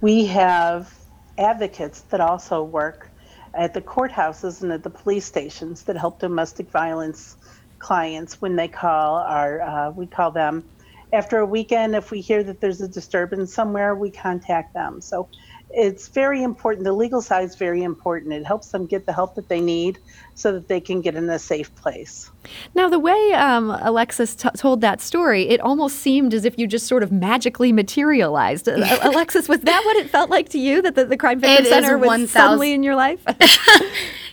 we 0.01 0.25
have 0.27 0.93
advocates 1.37 2.01
that 2.03 2.21
also 2.21 2.63
work 2.63 3.11
at 3.57 3.75
the 3.75 3.83
courthouses 3.83 4.63
and 4.63 4.73
at 4.73 4.83
the 4.83 4.91
police 4.91 5.27
stations 5.27 5.85
that 5.85 5.97
help 5.97 6.21
domestic 6.21 6.71
violence 6.71 7.37
clients 7.79 8.41
when 8.41 8.57
they 8.57 8.69
call 8.69 9.17
our 9.17 9.61
uh, 9.61 9.91
we 9.91 10.07
call 10.07 10.33
them. 10.33 10.65
After 11.13 11.39
a 11.39 11.47
weekend 11.47 11.95
if 11.95 12.11
we 12.11 12.21
hear 12.21 12.43
that 12.45 12.61
there's 12.61 12.81
a 12.81 12.89
disturbance 12.89 13.55
somewhere 13.55 13.95
we 13.95 14.11
contact 14.11 14.75
them. 14.75 15.01
So 15.01 15.29
it's 15.71 16.09
very 16.09 16.43
important 16.43 16.85
the 16.85 16.93
legal 16.93 17.21
side 17.21 17.45
is 17.45 17.57
very 17.57 17.83
important. 17.83 18.33
It 18.33 18.47
helps 18.47 18.69
them 18.69 18.87
get 18.87 19.07
the 19.07 19.13
help 19.13 19.35
that 19.35 19.49
they 19.49 19.61
need 19.61 19.99
so 20.35 20.53
that 20.53 20.69
they 20.69 20.81
can 20.81 21.01
get 21.01 21.15
in 21.15 21.29
a 21.29 21.39
safe 21.39 21.75
place. 21.77 22.31
Now 22.75 22.89
the 22.89 22.99
way 22.99 23.33
um, 23.33 23.71
alexis 23.71 24.35
t- 24.35 24.49
told 24.57 24.81
that 24.83 25.01
story 25.01 25.49
it 25.49 25.61
almost 25.61 25.97
seemed 25.99 26.33
as 26.35 26.45
if 26.45 26.59
you 26.59 26.67
just 26.67 26.87
sort 26.87 27.03
of 27.03 27.11
magically 27.11 27.73
materialized. 27.73 28.69
Uh, 28.69 28.99
alexis 29.03 29.49
was 29.49 29.61
that 29.61 29.83
what 29.85 29.97
it 29.97 30.11
felt 30.11 30.31
like 30.31 30.49
to 30.51 30.59
you 30.59 30.81
that 30.83 30.95
the, 30.95 31.05
the 31.05 31.17
crime 31.17 31.41
victim 31.41 31.67
it 31.67 31.69
center 31.69 31.99
was 31.99 32.07
1, 32.07 32.27
suddenly 32.29 32.73
in 32.73 32.83
your 32.83 32.97
life? 32.97 33.25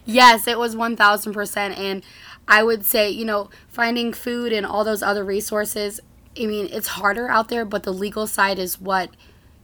Yes 0.04 0.48
it 0.48 0.58
was 0.58 0.76
1000% 0.76 1.78
and 1.78 2.04
I 2.48 2.64
would 2.64 2.86
say, 2.86 3.10
you 3.10 3.24
know, 3.24 3.50
finding 3.70 4.14
food 4.14 4.52
and 4.52 4.66
all 4.66 4.84
those 4.84 5.04
other 5.04 5.24
resources, 5.24 6.00
I 6.38 6.46
mean, 6.46 6.68
it's 6.72 6.88
harder 6.88 7.30
out 7.30 7.50
there, 7.50 7.66
but 7.66 7.84
the 7.84 7.94
legal 7.94 8.28
side 8.28 8.60
is 8.60 8.80
what, 8.80 9.12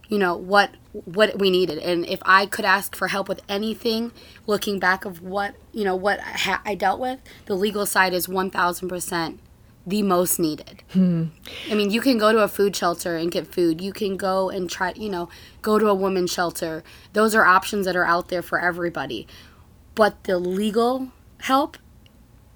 you 0.08 0.18
know, 0.18 0.36
what 0.36 0.70
what 1.04 1.38
we 1.38 1.50
needed. 1.50 1.78
And 1.78 2.06
if 2.06 2.20
I 2.24 2.46
could 2.46 2.64
ask 2.64 2.94
for 2.94 3.08
help 3.08 3.28
with 3.28 3.42
anything, 3.48 4.12
looking 4.46 4.78
back 4.78 5.04
of 5.04 5.22
what, 5.22 5.54
you 5.72 5.84
know, 5.84 5.96
what 5.96 6.20
ha- 6.20 6.62
I 6.64 6.74
dealt 6.74 7.00
with, 7.00 7.20
the 7.46 7.54
legal 7.54 7.86
side 7.86 8.12
is 8.12 8.26
1000% 8.26 9.38
the 9.86 10.02
most 10.02 10.38
needed. 10.38 10.82
Hmm. 10.92 11.26
I 11.70 11.74
mean, 11.74 11.90
you 11.90 12.02
can 12.02 12.18
go 12.18 12.30
to 12.30 12.38
a 12.38 12.48
food 12.48 12.76
shelter 12.76 13.16
and 13.16 13.32
get 13.32 13.46
food. 13.46 13.80
You 13.80 13.92
can 13.92 14.18
go 14.18 14.50
and 14.50 14.68
try, 14.68 14.92
you 14.94 15.08
know, 15.08 15.30
go 15.62 15.78
to 15.78 15.88
a 15.88 15.94
women's 15.94 16.30
shelter. 16.30 16.84
Those 17.14 17.34
are 17.34 17.44
options 17.44 17.86
that 17.86 17.96
are 17.96 18.04
out 18.04 18.28
there 18.28 18.42
for 18.42 18.60
everybody. 18.60 19.26
But 19.94 20.24
the 20.24 20.38
legal 20.38 21.08
help 21.40 21.78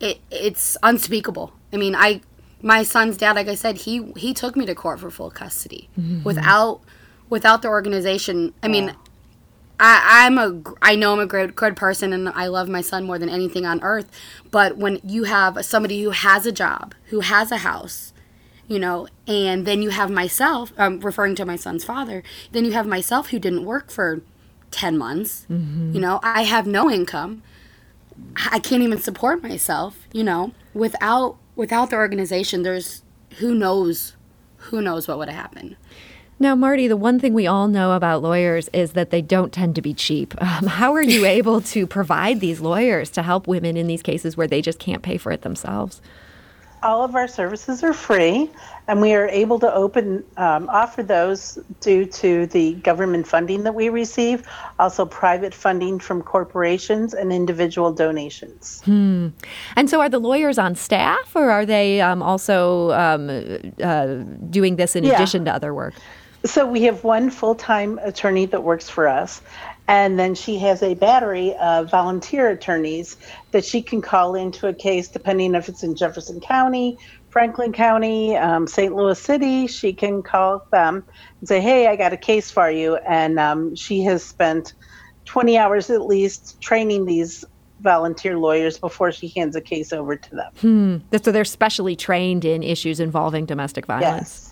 it 0.03 0.21
it's 0.31 0.77
unspeakable. 0.83 1.53
I 1.73 1.77
mean, 1.77 1.95
I 1.95 2.21
my 2.61 2.83
son's 2.83 3.17
dad, 3.17 3.37
like 3.37 3.49
I 3.49 3.55
said, 3.55 3.79
he 3.79 4.13
he 4.17 4.35
took 4.35 4.57
me 4.57 4.67
to 4.67 4.75
court 4.75 5.01
for 5.01 5.11
full 5.11 5.31
custody 5.31 5.89
mm-hmm. 5.99 6.23
without 6.25 6.83
without 7.33 7.62
the 7.62 7.69
organization. 7.69 8.53
I 8.62 8.69
mean, 8.69 8.95
I 9.81 10.27
I'm 10.27 10.37
a 10.37 10.62
I 10.83 10.95
know 10.95 11.15
I'm 11.15 11.19
a 11.19 11.27
good 11.27 11.57
good 11.57 11.77
person 11.77 12.12
and 12.12 12.29
I 12.29 12.47
love 12.47 12.69
my 12.69 12.83
son 12.83 13.05
more 13.05 13.19
than 13.19 13.31
anything 13.31 13.65
on 13.65 13.83
earth. 13.83 14.11
But 14.51 14.77
when 14.77 15.01
you 15.03 15.25
have 15.25 15.65
somebody 15.65 16.03
who 16.03 16.11
has 16.11 16.45
a 16.45 16.53
job, 16.53 16.95
who 17.07 17.21
has 17.21 17.51
a 17.51 17.57
house, 17.57 18.12
you 18.69 18.79
know, 18.79 19.09
and 19.27 19.67
then 19.67 19.81
you 19.81 19.89
have 19.89 20.11
myself, 20.11 20.75
um, 20.77 21.01
referring 21.01 21.35
to 21.37 21.47
my 21.47 21.57
son's 21.57 21.85
father, 21.85 22.23
then 22.53 22.67
you 22.67 22.73
have 22.73 22.87
myself 22.87 23.31
who 23.31 23.39
didn't 23.39 23.65
work 23.65 23.91
for 23.91 24.21
10 24.71 24.99
months. 24.99 25.47
Mm-hmm. 25.51 25.95
You 25.95 26.01
know, 26.03 26.21
I 26.23 26.43
have 26.43 26.67
no 26.67 26.91
income. 26.91 27.43
I 28.53 28.59
can't 28.59 28.83
even 28.83 28.99
support 28.99 29.43
myself, 29.43 30.07
you 30.12 30.23
know, 30.23 30.53
without 30.75 31.39
without 31.57 31.89
the 31.89 31.97
organization 31.97 32.62
there's 32.62 33.03
who 33.39 33.55
knows 33.55 34.17
who 34.69 34.83
knows 34.83 35.09
what 35.09 35.17
would 35.17 35.31
have 35.31 35.41
happened. 35.41 35.77
Now, 36.43 36.57
Marty, 36.57 36.89
the 36.89 36.97
one 36.97 37.21
thing 37.21 37.35
we 37.35 37.47
all 37.47 37.69
know 37.69 37.93
about 37.93 38.21
lawyers 38.21 38.69
is 38.73 38.95
that 38.95 39.11
they 39.11 39.23
don't 39.23 39.53
tend 39.53 39.77
to 39.77 39.81
be 39.81 39.95
cheap. 39.95 40.35
Um, 40.43 40.67
how 40.67 40.93
are 40.95 41.03
you 41.03 41.25
able 41.39 41.61
to 41.61 41.87
provide 41.87 42.41
these 42.41 42.61
lawyers 42.61 43.11
to 43.11 43.23
help 43.23 43.47
women 43.47 43.77
in 43.77 43.87
these 43.87 44.03
cases 44.03 44.37
where 44.37 44.49
they 44.49 44.61
just 44.61 44.81
can't 44.81 45.03
pay 45.03 45.17
for 45.17 45.31
it 45.31 45.43
themselves? 45.43 46.01
all 46.83 47.05
of 47.05 47.15
our 47.15 47.29
services 47.29 47.85
are 47.85 47.93
free, 47.93 48.51
and 48.89 49.01
we 49.01 49.15
are 49.15 49.29
able 49.29 49.61
to 49.61 49.73
open 49.73 50.25
um, 50.37 50.69
offer 50.69 51.01
those 51.01 51.61
due 51.81 52.05
to 52.07 52.47
the 52.47 52.75
government 52.75 53.25
funding 53.27 53.63
that 53.63 53.75
we 53.77 53.89
receive, 53.89 54.43
also 54.81 55.07
private 55.07 55.55
funding 55.55 56.01
from 56.01 56.23
corporations 56.23 57.15
and 57.15 57.33
individual 57.33 57.93
donations. 57.93 58.83
Hmm. 58.85 59.29
And 59.77 59.89
so, 59.89 60.01
are 60.01 60.09
the 60.09 60.19
lawyers 60.19 60.59
on 60.59 60.75
staff, 60.75 61.37
or 61.37 61.51
are 61.51 61.65
they 61.65 62.01
um, 62.01 62.21
also 62.21 62.91
um, 62.91 63.31
uh, 63.81 64.07
doing 64.51 64.75
this 64.75 64.97
in 64.97 65.05
yeah. 65.05 65.15
addition 65.15 65.45
to 65.45 65.53
other 65.53 65.73
work? 65.73 65.95
So 66.45 66.67
we 66.67 66.83
have 66.83 67.05
one 67.05 67.31
full-time 67.31 67.99
attorney 68.03 68.47
that 68.47 68.63
works 68.63 68.89
for 68.89 69.07
us, 69.07 69.41
and 69.87 70.19
then 70.19 70.35
she 70.35 70.59
has 70.59 70.83
a 70.83 70.95
battery 70.95 71.55
of 71.57 71.91
volunteer 71.91 72.51
attorneys 72.51 73.17
that 73.53 73.65
she 73.65 73.83
can 73.83 74.03
call 74.03 74.35
into 74.35 74.67
a 74.67 74.75
case 74.75 75.09
depending 75.09 75.55
if 75.55 75.69
it's 75.69 75.83
in 75.83 75.95
Jefferson 75.95 76.41
County, 76.41 76.99
Franklin 77.31 77.73
County, 77.73 78.37
um, 78.37 78.67
St. 78.67 78.95
Louis 78.95 79.19
City. 79.19 79.67
She 79.67 79.93
can 79.93 80.23
call 80.23 80.67
them 80.71 81.05
and 81.41 81.49
say, 81.49 81.61
"Hey, 81.61 81.87
I 81.87 81.97
got 81.97 82.13
a 82.13 82.17
case 82.17 82.51
for 82.51 82.71
you." 82.71 82.97
And 82.97 83.39
um, 83.39 83.75
she 83.75 84.03
has 84.03 84.23
spent 84.25 84.75
20 85.25 85.57
hours 85.57 85.91
at 85.91 86.03
least 86.03 86.61
training 86.61 87.07
these 87.07 87.45
volunteer 87.81 88.39
lawyers 88.39 88.79
before 88.79 89.13
she 89.13 89.29
hands 89.29 89.57
a 89.57 89.61
case 89.61 89.93
over 89.93 90.17
to 90.17 90.31
them. 90.35 90.53
Hmm. 90.61 91.19
So 91.23 91.33
they're 91.33 91.45
specially 91.45 91.97
trained 91.97 92.45
in 92.45 92.63
issues 92.63 93.01
involving 93.01 93.47
domestic 93.47 93.87
violence. 93.87 94.51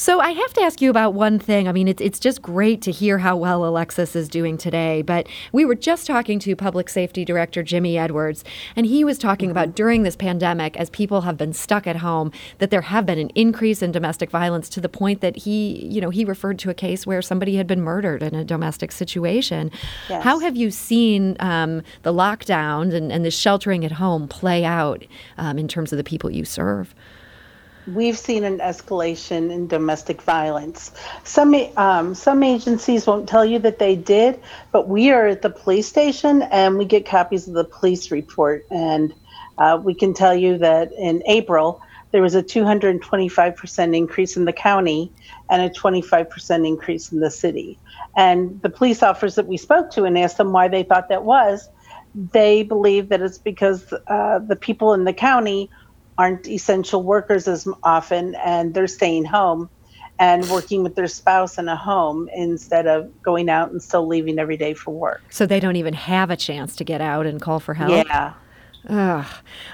So 0.00 0.18
I 0.18 0.30
have 0.30 0.54
to 0.54 0.62
ask 0.62 0.80
you 0.80 0.88
about 0.88 1.12
one 1.12 1.38
thing. 1.38 1.68
I 1.68 1.72
mean, 1.72 1.86
it's, 1.86 2.00
it's 2.00 2.18
just 2.18 2.40
great 2.40 2.80
to 2.82 2.90
hear 2.90 3.18
how 3.18 3.36
well 3.36 3.66
Alexis 3.66 4.16
is 4.16 4.30
doing 4.30 4.56
today. 4.56 5.02
But 5.02 5.26
we 5.52 5.66
were 5.66 5.74
just 5.74 6.06
talking 6.06 6.38
to 6.38 6.56
Public 6.56 6.88
Safety 6.88 7.22
Director 7.22 7.62
Jimmy 7.62 7.98
Edwards, 7.98 8.42
and 8.74 8.86
he 8.86 9.04
was 9.04 9.18
talking 9.18 9.50
mm-hmm. 9.50 9.58
about 9.58 9.74
during 9.74 10.02
this 10.02 10.16
pandemic, 10.16 10.74
as 10.78 10.88
people 10.88 11.20
have 11.20 11.36
been 11.36 11.52
stuck 11.52 11.86
at 11.86 11.96
home, 11.96 12.32
that 12.60 12.70
there 12.70 12.80
have 12.80 13.04
been 13.04 13.18
an 13.18 13.28
increase 13.34 13.82
in 13.82 13.92
domestic 13.92 14.30
violence 14.30 14.70
to 14.70 14.80
the 14.80 14.88
point 14.88 15.20
that 15.20 15.36
he, 15.36 15.84
you 15.84 16.00
know, 16.00 16.08
he 16.08 16.24
referred 16.24 16.58
to 16.60 16.70
a 16.70 16.74
case 16.74 17.06
where 17.06 17.20
somebody 17.20 17.56
had 17.56 17.66
been 17.66 17.82
murdered 17.82 18.22
in 18.22 18.34
a 18.34 18.42
domestic 18.42 18.92
situation. 18.92 19.70
Yes. 20.08 20.24
How 20.24 20.38
have 20.38 20.56
you 20.56 20.70
seen 20.70 21.36
um, 21.40 21.82
the 22.04 22.12
lockdowns 22.14 22.94
and, 22.94 23.12
and 23.12 23.22
the 23.22 23.30
sheltering 23.30 23.84
at 23.84 23.92
home 23.92 24.28
play 24.28 24.64
out 24.64 25.04
um, 25.36 25.58
in 25.58 25.68
terms 25.68 25.92
of 25.92 25.98
the 25.98 26.04
people 26.04 26.30
you 26.30 26.46
serve? 26.46 26.94
We've 27.94 28.18
seen 28.18 28.44
an 28.44 28.58
escalation 28.58 29.50
in 29.50 29.66
domestic 29.66 30.22
violence. 30.22 30.92
Some 31.24 31.54
um, 31.76 32.14
some 32.14 32.42
agencies 32.42 33.06
won't 33.06 33.28
tell 33.28 33.44
you 33.44 33.58
that 33.60 33.78
they 33.78 33.96
did, 33.96 34.40
but 34.72 34.88
we 34.88 35.10
are 35.10 35.26
at 35.26 35.42
the 35.42 35.50
police 35.50 35.86
station 35.86 36.42
and 36.42 36.78
we 36.78 36.84
get 36.84 37.06
copies 37.06 37.48
of 37.48 37.54
the 37.54 37.64
police 37.64 38.10
report, 38.10 38.66
and 38.70 39.14
uh, 39.58 39.80
we 39.82 39.94
can 39.94 40.14
tell 40.14 40.34
you 40.34 40.58
that 40.58 40.92
in 40.92 41.22
April 41.26 41.80
there 42.12 42.22
was 42.22 42.34
a 42.34 42.42
225% 42.42 43.96
increase 43.96 44.36
in 44.36 44.44
the 44.44 44.52
county 44.52 45.12
and 45.48 45.62
a 45.62 45.70
25% 45.70 46.66
increase 46.66 47.12
in 47.12 47.20
the 47.20 47.30
city. 47.30 47.78
And 48.16 48.60
the 48.62 48.68
police 48.68 49.02
officers 49.02 49.36
that 49.36 49.46
we 49.46 49.56
spoke 49.56 49.90
to 49.92 50.04
and 50.04 50.18
asked 50.18 50.36
them 50.36 50.52
why 50.52 50.68
they 50.68 50.82
thought 50.82 51.08
that 51.08 51.24
was, 51.24 51.68
they 52.32 52.64
believe 52.64 53.08
that 53.10 53.22
it's 53.22 53.38
because 53.38 53.92
uh, 54.08 54.40
the 54.40 54.56
people 54.56 54.92
in 54.94 55.04
the 55.04 55.12
county 55.12 55.70
aren't 56.20 56.46
essential 56.46 57.02
workers 57.02 57.48
as 57.48 57.66
often 57.82 58.34
and 58.34 58.74
they're 58.74 58.86
staying 58.86 59.24
home 59.24 59.70
and 60.18 60.46
working 60.50 60.82
with 60.82 60.94
their 60.94 61.08
spouse 61.08 61.56
in 61.56 61.66
a 61.66 61.76
home 61.76 62.28
instead 62.34 62.86
of 62.86 63.22
going 63.22 63.48
out 63.48 63.70
and 63.70 63.82
still 63.82 64.06
leaving 64.06 64.38
every 64.38 64.58
day 64.58 64.74
for 64.74 64.90
work. 64.90 65.22
So 65.30 65.46
they 65.46 65.60
don't 65.60 65.76
even 65.76 65.94
have 65.94 66.28
a 66.28 66.36
chance 66.36 66.76
to 66.76 66.84
get 66.84 67.00
out 67.00 67.24
and 67.24 67.40
call 67.40 67.58
for 67.58 67.72
help? 67.72 68.06
Yeah. 68.06 68.34
Ugh. 68.86 69.24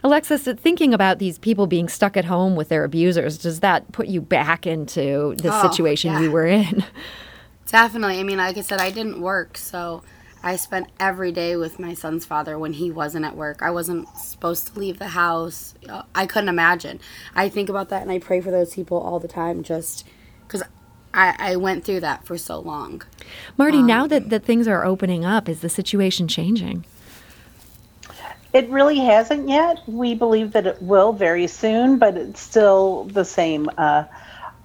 Alexis, 0.04 0.46
uh, 0.46 0.54
thinking 0.54 0.94
about 0.94 1.18
these 1.18 1.36
people 1.36 1.66
being 1.66 1.88
stuck 1.88 2.16
at 2.16 2.26
home 2.26 2.54
with 2.54 2.68
their 2.68 2.84
abusers, 2.84 3.38
does 3.38 3.58
that 3.58 3.90
put 3.90 4.06
you 4.06 4.20
back 4.20 4.68
into 4.68 5.34
the 5.38 5.52
oh, 5.52 5.68
situation 5.68 6.12
yeah. 6.12 6.20
you 6.20 6.30
were 6.30 6.46
in? 6.46 6.84
Definitely. 7.66 8.20
I 8.20 8.22
mean, 8.22 8.38
like 8.38 8.56
I 8.56 8.60
said, 8.60 8.80
I 8.80 8.92
didn't 8.92 9.20
work, 9.20 9.56
so 9.56 10.04
I 10.43 10.57
spent 10.57 10.90
every 11.00 11.33
day 11.33 11.57
with 11.57 11.78
my 11.78 11.95
son's 11.95 12.25
father 12.25 12.59
when 12.59 12.75
he 12.75 12.90
wasn't 12.90 13.25
at 13.25 13.37
work. 13.37 13.62
I 13.62 13.71
wasn't 13.71 14.09
supposed 14.16 14.69
to 14.69 14.78
leave 14.78 14.99
the 14.99 15.09
house. 15.09 15.75
I 16.14 16.26
couldn't 16.26 16.49
imagine. 16.49 17.00
I 17.35 17.49
think 17.49 17.69
about 17.69 17.88
that 17.88 18.02
and 18.02 18.11
I 18.11 18.19
pray 18.19 18.40
for 18.40 18.50
those 18.50 18.75
people 18.75 18.99
all 18.99 19.19
the 19.19 19.28
time 19.28 19.62
just 19.62 20.07
because 20.47 20.62
I, 21.12 21.35
I 21.38 21.57
went 21.57 21.85
through 21.85 22.00
that 22.00 22.25
for 22.25 22.37
so 22.37 22.61
long. 22.61 23.02
Marty, 23.57 23.78
um, 23.78 23.87
now 23.87 24.07
that, 24.07 24.31
that 24.31 24.45
things 24.45 24.69
are 24.69 24.85
opening 24.85 25.25
up, 25.25 25.49
is 25.49 25.61
the 25.61 25.69
situation 25.69 26.28
changing? 26.28 26.85
It 28.52 28.69
really 28.69 28.99
hasn't 28.99 29.49
yet. 29.49 29.81
We 29.87 30.14
believe 30.14 30.52
that 30.52 30.66
it 30.66 30.81
will 30.81 31.12
very 31.12 31.47
soon, 31.47 31.99
but 31.99 32.16
it's 32.16 32.40
still 32.40 33.05
the 33.05 33.25
same. 33.25 33.69
Uh, 33.76 34.05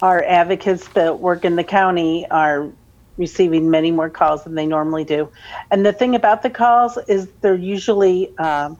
our 0.01 0.23
advocates 0.23 0.87
that 0.89 1.19
work 1.19 1.45
in 1.45 1.55
the 1.55 1.63
county 1.63 2.25
are 2.29 2.69
receiving 3.17 3.69
many 3.69 3.91
more 3.91 4.09
calls 4.09 4.43
than 4.43 4.55
they 4.55 4.65
normally 4.65 5.03
do. 5.03 5.29
And 5.69 5.85
the 5.85 5.93
thing 5.93 6.15
about 6.15 6.43
the 6.43 6.49
calls 6.49 6.97
is 7.07 7.27
they're 7.41 7.55
usually 7.55 8.35
um, 8.37 8.77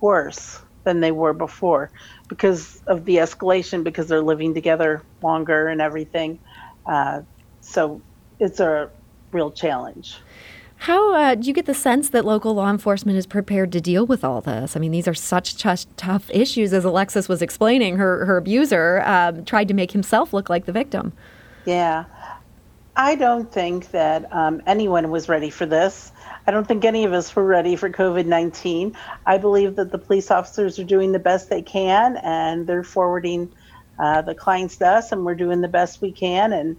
worse 0.00 0.60
than 0.84 1.00
they 1.00 1.12
were 1.12 1.32
before 1.32 1.90
because 2.28 2.80
of 2.86 3.04
the 3.04 3.16
escalation, 3.16 3.84
because 3.84 4.08
they're 4.08 4.22
living 4.22 4.54
together 4.54 5.02
longer 5.22 5.68
and 5.68 5.80
everything. 5.80 6.38
Uh, 6.86 7.22
so 7.60 8.00
it's 8.40 8.58
a 8.58 8.90
real 9.30 9.50
challenge. 9.50 10.18
How 10.76 11.14
uh, 11.14 11.34
do 11.36 11.46
you 11.46 11.54
get 11.54 11.66
the 11.66 11.74
sense 11.74 12.08
that 12.08 12.24
local 12.24 12.54
law 12.54 12.68
enforcement 12.68 13.16
is 13.16 13.24
prepared 13.24 13.70
to 13.70 13.80
deal 13.80 14.04
with 14.04 14.24
all 14.24 14.40
this? 14.40 14.74
I 14.76 14.80
mean, 14.80 14.90
these 14.90 15.06
are 15.06 15.14
such 15.14 15.54
t- 15.54 15.88
tough 15.96 16.28
issues, 16.30 16.72
as 16.72 16.84
Alexis 16.84 17.28
was 17.28 17.40
explaining. 17.40 17.98
Her 17.98 18.24
her 18.24 18.36
abuser 18.36 19.00
um, 19.06 19.44
tried 19.44 19.68
to 19.68 19.74
make 19.74 19.92
himself 19.92 20.32
look 20.32 20.50
like 20.50 20.64
the 20.64 20.72
victim. 20.72 21.12
Yeah, 21.66 22.06
I 22.94 23.14
don't 23.14 23.50
think 23.50 23.90
that 23.92 24.30
um, 24.32 24.62
anyone 24.66 25.10
was 25.10 25.28
ready 25.28 25.48
for 25.48 25.64
this. 25.64 26.12
I 26.46 26.50
don't 26.50 26.66
think 26.66 26.84
any 26.84 27.04
of 27.04 27.12
us 27.12 27.34
were 27.34 27.44
ready 27.44 27.74
for 27.76 27.88
COVID 27.88 28.26
19. 28.26 28.94
I 29.24 29.38
believe 29.38 29.76
that 29.76 29.92
the 29.92 29.98
police 29.98 30.30
officers 30.30 30.78
are 30.78 30.84
doing 30.84 31.12
the 31.12 31.18
best 31.18 31.48
they 31.48 31.62
can 31.62 32.16
and 32.18 32.66
they're 32.66 32.84
forwarding 32.84 33.50
uh, 33.98 34.22
the 34.22 34.34
clients 34.34 34.76
to 34.78 34.86
us, 34.86 35.12
and 35.12 35.24
we're 35.24 35.34
doing 35.34 35.60
the 35.60 35.68
best 35.68 36.00
we 36.00 36.12
can, 36.12 36.52
and 36.52 36.76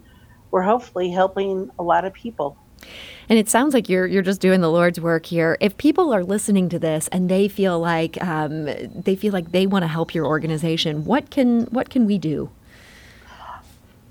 we're 0.52 0.62
hopefully 0.62 1.10
helping 1.10 1.70
a 1.80 1.84
lot 1.84 2.06
of 2.06 2.14
people. 2.14 2.58
And 3.30 3.40
it 3.40 3.50
sounds 3.50 3.74
like 3.74 3.88
you're 3.88 4.06
you're 4.06 4.22
just 4.22 4.42
doing 4.42 4.62
the 4.62 4.70
Lord's 4.70 5.00
work 5.00 5.26
here. 5.28 5.58
If 5.62 5.78
people 5.78 6.14
are 6.14 6.24
listening 6.24 6.70
to 6.70 6.80
this 6.80 7.08
and 7.10 7.30
they 7.30 7.48
feel 7.48 7.80
like 7.80 8.22
um, 8.22 8.66
they 8.66 9.16
feel 9.16 9.32
like 9.32 9.52
they 9.52 9.66
want 9.66 9.84
to 9.84 9.88
help 9.88 10.14
your 10.14 10.26
organization, 10.26 11.06
what 11.06 11.30
can 11.30 11.62
what 11.68 11.90
can 11.90 12.06
we 12.06 12.18
do? 12.18 12.50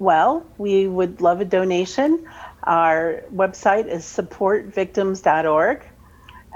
Well, 0.03 0.45
we 0.59 0.89
would 0.89 1.21
love 1.21 1.41
a 1.41 1.45
donation. 1.45 2.29
Our 2.65 3.23
website 3.33 3.87
is 3.87 4.03
supportvictims.org, 4.03 5.85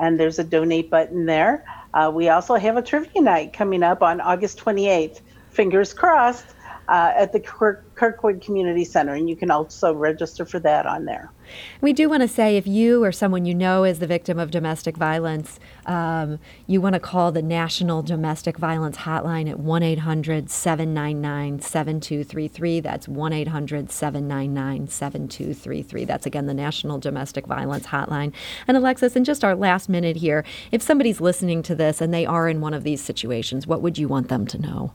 and 0.01 0.19
there's 0.19 0.41
a 0.41 0.43
donate 0.43 0.91
button 0.91 1.27
there. 1.27 1.65
Uh, 1.95 2.11
we 2.13 2.29
also 2.29 2.57
have 2.57 2.77
a 2.77 2.83
trivia 2.83 3.23
night 3.23 3.53
coming 3.53 3.85
up 3.85 4.03
on 4.03 4.21
August 4.21 4.59
28th. 4.59 5.21
Fingers 5.51 5.95
crossed 5.95 6.56
uh, 6.89 7.13
at 7.17 7.33
the 7.33 7.41
Kirk- 7.41 7.95
Kirkwood 7.95 8.41
Community 8.41 8.85
Center, 8.85 9.15
and 9.15 9.29
you 9.29 9.37
can 9.37 9.51
also 9.51 9.93
register 9.93 10.45
for 10.45 10.59
that 10.61 10.87
on 10.87 11.05
there. 11.05 11.33
We 11.81 11.93
do 11.93 12.09
want 12.09 12.23
to 12.23 12.29
say 12.29 12.57
if 12.57 12.67
you 12.67 13.05
or 13.05 13.13
someone 13.13 13.45
you 13.45 13.55
know 13.55 13.85
is 13.85 13.99
the 13.99 14.07
victim 14.07 14.39
of 14.39 14.51
domestic 14.51 14.97
violence, 14.97 15.59
um, 15.87 16.39
you 16.67 16.81
want 16.81 16.95
to 16.95 17.01
call 17.01 17.33
the 17.33 17.43
National 17.43 18.03
Domestic 18.03 18.57
Violence 18.59 18.99
Hotline 18.99 19.49
at 19.49 19.59
1 19.59 19.83
800 19.83 20.51
799 20.51 21.61
7233. 21.61 22.81
That's 22.81 23.09
1 23.09 23.33
800 23.33 23.91
799 23.91 24.89
7233. 24.89 26.05
That's 26.05 26.27
again 26.27 26.47
the 26.47 26.55
National 26.55 26.99
Domestic 26.99 27.47
Violence 27.47 27.87
Hotline. 27.87 28.33
And 28.67 28.77
Alexis, 28.77 29.17
in 29.17 29.25
just 29.25 29.45
our 29.45 29.55
last 29.55 29.89
minute 29.89 30.17
here, 30.17 30.45
if 30.73 30.83
somebody's 30.83 31.21
listening 31.21 31.63
to 31.65 31.75
this 31.75 32.01
and 32.01 32.13
they 32.13 32.27
are 32.27 32.49
in 32.49 32.61
one 32.61 32.75
of 32.75 32.85
these 32.85 33.03
situations, 33.03 33.67
what 33.67 33.83
would 33.83 33.99
you 33.99 34.09
want 34.09 34.29
them 34.29 34.47
to 34.47 34.59
know? 34.59 34.93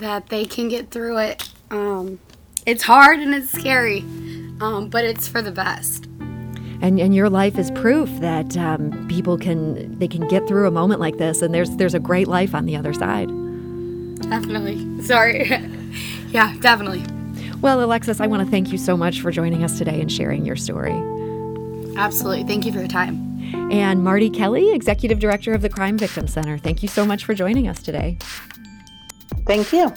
That 0.00 0.28
they 0.28 0.44
can 0.44 0.68
get 0.68 0.90
through 0.90 1.18
it. 1.18 1.48
Um, 1.70 2.18
it's 2.66 2.82
hard 2.82 3.20
and 3.20 3.34
it's 3.34 3.50
scary, 3.50 4.00
um, 4.60 4.88
but 4.90 5.04
it's 5.04 5.28
for 5.28 5.40
the 5.40 5.52
best. 5.52 6.06
And, 6.82 6.98
and 6.98 7.14
your 7.14 7.28
life 7.28 7.58
is 7.58 7.70
proof 7.70 8.08
that 8.20 8.56
um, 8.56 9.06
people 9.08 9.36
can 9.36 9.98
they 9.98 10.08
can 10.08 10.26
get 10.28 10.48
through 10.48 10.66
a 10.66 10.70
moment 10.70 11.00
like 11.00 11.18
this, 11.18 11.42
and 11.42 11.54
there's 11.54 11.70
there's 11.76 11.94
a 11.94 12.00
great 12.00 12.26
life 12.26 12.54
on 12.54 12.66
the 12.66 12.76
other 12.76 12.92
side. 12.92 13.28
Definitely. 14.22 15.02
Sorry. 15.02 15.48
yeah, 16.28 16.56
definitely. 16.60 17.04
Well, 17.60 17.84
Alexis, 17.84 18.20
I 18.20 18.26
want 18.26 18.42
to 18.44 18.50
thank 18.50 18.72
you 18.72 18.78
so 18.78 18.96
much 18.96 19.20
for 19.20 19.30
joining 19.30 19.62
us 19.62 19.76
today 19.76 20.00
and 20.00 20.10
sharing 20.10 20.46
your 20.46 20.56
story. 20.56 20.94
Absolutely. 21.96 22.44
Thank 22.44 22.64
you 22.64 22.72
for 22.72 22.78
your 22.78 22.88
time. 22.88 23.26
And 23.70 24.02
Marty 24.02 24.30
Kelly, 24.30 24.72
Executive 24.72 25.18
Director 25.18 25.52
of 25.52 25.60
the 25.60 25.68
Crime 25.68 25.98
Victim 25.98 26.26
Center, 26.26 26.56
thank 26.56 26.82
you 26.82 26.88
so 26.88 27.04
much 27.04 27.24
for 27.24 27.34
joining 27.34 27.68
us 27.68 27.82
today. 27.82 28.16
Thank 29.50 29.72
you. 29.72 29.92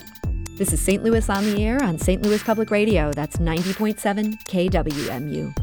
This 0.57 0.73
is 0.73 0.81
St. 0.81 1.03
Louis 1.03 1.29
on 1.29 1.45
the 1.45 1.63
Air 1.63 1.77
on 1.83 1.99
St. 1.99 2.23
Louis 2.23 2.41
Public 2.41 2.71
Radio. 2.71 3.11
That's 3.13 3.37
90.7 3.37 4.43
KWMU. 4.45 5.62